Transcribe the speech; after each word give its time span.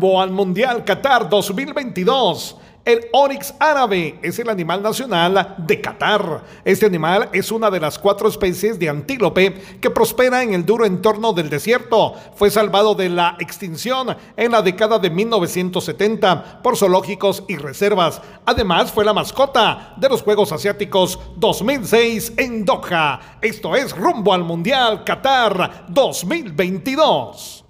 rumbo 0.00 0.22
al 0.22 0.30
Mundial 0.30 0.82
Qatar 0.82 1.28
2022. 1.28 2.56
El 2.86 3.08
Onyx 3.12 3.52
árabe 3.60 4.18
es 4.22 4.38
el 4.38 4.48
animal 4.48 4.82
nacional 4.82 5.56
de 5.58 5.78
Qatar. 5.78 6.42
Este 6.64 6.86
animal 6.86 7.28
es 7.34 7.52
una 7.52 7.70
de 7.70 7.80
las 7.80 7.98
cuatro 7.98 8.26
especies 8.26 8.78
de 8.78 8.88
antílope 8.88 9.52
que 9.78 9.90
prospera 9.90 10.42
en 10.42 10.54
el 10.54 10.64
duro 10.64 10.86
entorno 10.86 11.34
del 11.34 11.50
desierto. 11.50 12.14
Fue 12.34 12.50
salvado 12.50 12.94
de 12.94 13.10
la 13.10 13.36
extinción 13.40 14.16
en 14.38 14.52
la 14.52 14.62
década 14.62 14.98
de 14.98 15.10
1970 15.10 16.62
por 16.62 16.78
zoológicos 16.78 17.44
y 17.46 17.56
reservas. 17.56 18.22
Además, 18.46 18.90
fue 18.90 19.04
la 19.04 19.12
mascota 19.12 19.92
de 19.98 20.08
los 20.08 20.22
Juegos 20.22 20.50
Asiáticos 20.50 21.20
2006 21.36 22.32
en 22.38 22.64
Doha. 22.64 23.36
Esto 23.42 23.76
es 23.76 23.94
rumbo 23.94 24.32
al 24.32 24.44
Mundial 24.44 25.04
Qatar 25.04 25.84
2022. 25.88 27.64